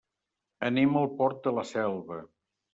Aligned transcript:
Anem 0.69 0.97
al 1.03 1.07
Port 1.21 1.45
de 1.45 1.55
la 1.61 1.69
Selva. 1.75 2.21